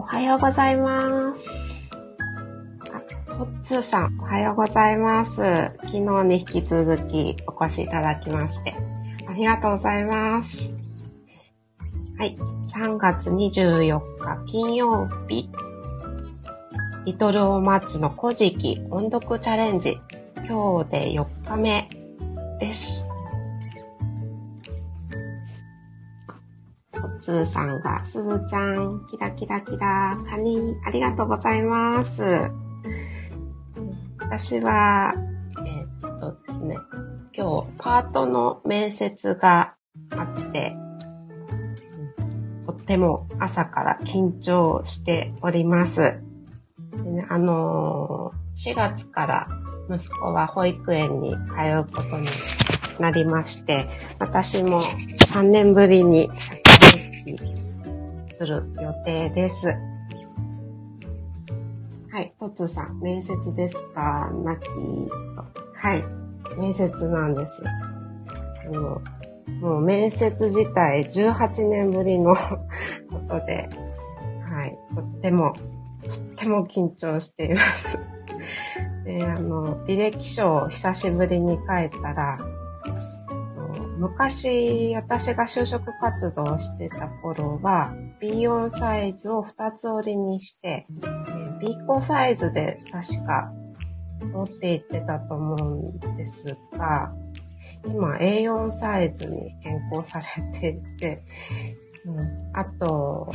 [0.00, 1.90] おはようございます。
[3.26, 5.36] トッツーさん、おはようございます。
[5.36, 8.74] 昨日に引き続きお越しいただきまして、
[9.28, 10.78] ありがとうございます。
[12.18, 12.34] はい、
[12.64, 15.50] 3月24日金曜日、
[17.04, 20.00] リトルオーマッチの古事記音読チャレンジ、
[20.48, 21.90] 今日で4日目
[22.58, 23.09] です。
[27.20, 32.22] トッツーさんが、すずちゃん、キラキラキラ、カニ、ありがとうございます。
[34.18, 35.14] 私は、
[35.66, 36.78] えーっとですね、
[37.36, 39.74] 今日、パートの面接が
[40.16, 40.74] あって、
[42.66, 46.22] とっても朝から緊張しております。
[47.04, 48.40] ね、あのー
[48.72, 49.48] 4月から
[49.94, 51.36] 息子は保育園に通
[51.78, 52.26] うことに
[52.98, 53.86] なりまして、
[54.18, 56.30] 私も3年ぶりに
[57.36, 59.68] 先行きする予定です。
[62.12, 64.30] はい、トツさん、面接ですか？
[64.44, 64.72] なきと。
[65.74, 66.04] はい、
[66.58, 67.62] 面接なんです。
[67.66, 69.00] あの
[69.60, 72.34] もう面接自体18年ぶりの
[73.10, 73.68] ことで、
[74.48, 75.52] はい、とっても、
[76.02, 78.00] とっても緊張しています。
[79.04, 82.38] で、あの、履歴書を久しぶりに書いたら、
[84.00, 90.86] 昔、私が就職活動をしてた頃は、B4 サイズを2つ折りにして、
[91.60, 93.52] B5 サイズで確か
[94.32, 97.12] 持っていってたと思うんですが、
[97.84, 101.22] 今 A4 サイズに変更されていて、
[102.06, 103.30] うん、あと、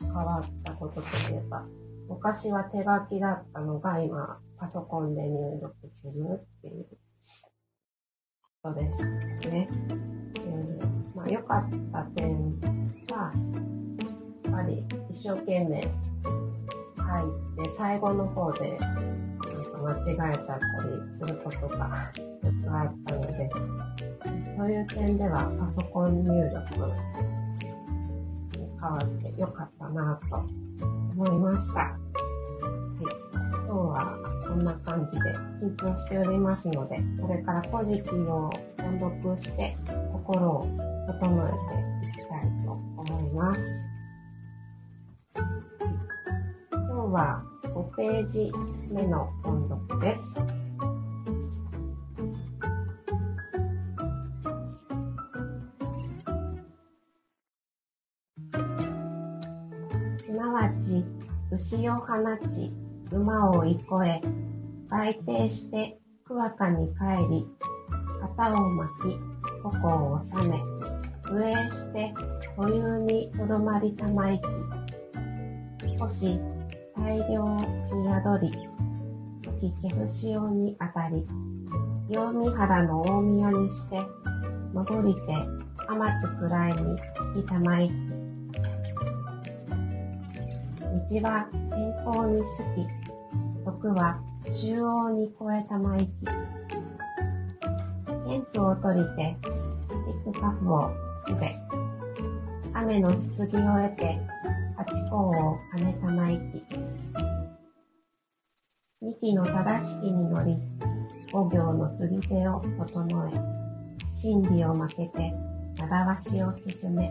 [0.00, 1.66] 変わったことといえば、
[2.08, 6.86] 昔は手書きだったのが今パソコンで入力するっていう。
[8.62, 9.68] ことでしたね。
[10.36, 12.60] えーまあ、良かった点
[13.10, 13.32] は、
[14.44, 18.78] やっぱり一生懸命書いて、最後の方で
[19.82, 23.50] 間違えちゃったりすることがよくあったので、
[24.54, 26.92] そういう点ではパソコン入力に
[28.78, 30.36] 変わって良かったなと
[31.16, 31.80] 思いました。
[31.80, 33.04] はい、
[33.54, 38.50] 今日はそんな感じで緊張しておりますので、これからポジティブを
[38.80, 39.76] 音読して
[40.12, 40.66] 心を
[41.06, 41.52] 整え
[42.02, 43.88] ていきたいと思います。
[45.36, 48.50] 今日は5ページ
[48.90, 50.34] 目の音読です。
[60.18, 61.04] すなわち、
[61.52, 62.16] 牛を放
[62.48, 62.72] ち、
[63.12, 64.22] 馬を憩え、
[64.88, 67.46] 売定して桑かに帰り、
[68.20, 69.18] 旗を巻き、
[69.62, 70.62] 矛を収め、
[71.32, 72.14] 上へして
[72.56, 74.44] 保有にとどまりたまいき、
[75.98, 76.40] 少し
[76.96, 77.66] 大量に
[78.08, 78.52] 宿り、
[79.42, 81.26] 月毛ふ潮にあたり、
[82.08, 84.00] 清見原の大宮にして、
[84.72, 85.20] 戻りて
[85.88, 87.92] 天津くらいにつきたまいき、
[91.20, 92.99] 道は天候にすき、
[93.64, 94.20] 徳は
[94.52, 96.10] 中央に越えたまいき。
[98.26, 99.36] 天気を取りて、
[100.26, 100.90] 幾カフを
[101.20, 101.56] すべ。
[102.72, 104.18] 雨の棺を得て、
[104.76, 106.62] 八甲を兼ねたまいき。
[109.02, 110.56] 二機の正しきに乗り、
[111.32, 113.32] 五行の継ぎ手を整え、
[114.12, 115.34] 真理を負けて、
[115.78, 117.10] 習わしを進め、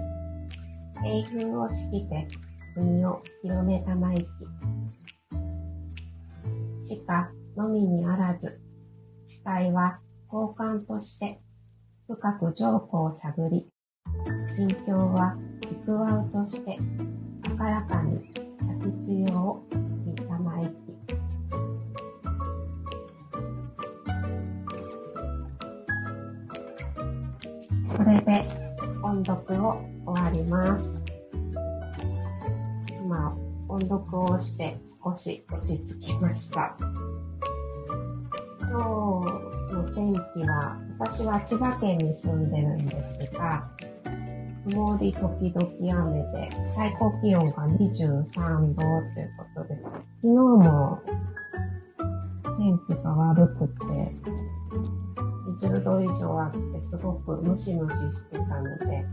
[1.06, 2.28] 英風を敷きて、
[2.76, 4.26] 国を広めたまいき。
[6.90, 8.60] しかのみにあらず、
[9.28, 10.00] 誓いは
[10.34, 11.40] 交換として、
[12.08, 13.68] 深く情報を探り、
[14.48, 15.38] 心境は
[15.84, 16.80] 幾わうとして、
[17.44, 18.32] 高らかに
[19.04, 19.64] 先強を
[20.04, 20.72] 見たまいき。
[27.96, 28.46] これで
[29.04, 31.06] 音読を終わります。
[33.00, 33.38] 今、
[33.69, 36.75] 音読をして少し落ち着きました。
[36.80, 43.69] 今日の天気は、私は千葉県に住んでるんですが、
[44.68, 51.00] 曇り時々雨で、最高気温が23度ということで、昨日も
[52.57, 53.75] 天気が悪くて、
[55.68, 59.06] 20度以上あってすごくムシムシしてたので、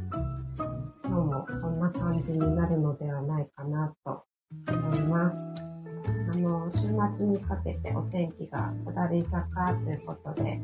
[1.04, 4.24] 今日もそんな感じになるのではないかなと
[4.68, 5.48] 思います。
[6.32, 10.60] あの、週末にかけてお天気が下り坂ということで、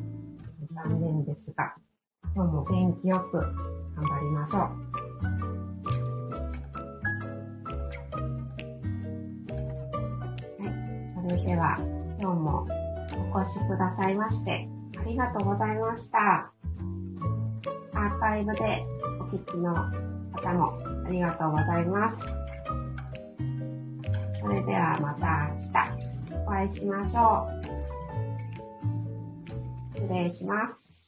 [0.70, 1.74] 残念ですが、
[2.34, 4.62] 今日も元気よく頑張りましょう。
[10.62, 11.76] はいそれでは
[12.20, 12.66] 今日も
[13.34, 14.66] お越しくださいまして
[14.98, 16.52] ありがとうございました。
[17.92, 18.84] アーカイブで
[19.20, 19.74] お聞きの
[20.32, 22.41] 方もありがとうございます。
[24.42, 27.46] それではまた明日お会いしましょ
[29.94, 29.98] う。
[30.00, 31.01] 失礼します。